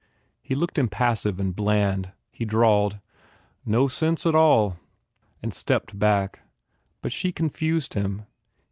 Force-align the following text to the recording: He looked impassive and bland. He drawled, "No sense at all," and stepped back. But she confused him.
He 0.41 0.55
looked 0.55 0.79
impassive 0.79 1.39
and 1.39 1.55
bland. 1.55 2.11
He 2.31 2.43
drawled, 2.43 2.97
"No 3.67 3.87
sense 3.87 4.25
at 4.25 4.33
all," 4.33 4.79
and 5.43 5.53
stepped 5.53 5.99
back. 5.99 6.39
But 7.03 7.11
she 7.11 7.31
confused 7.31 7.93
him. 7.93 8.23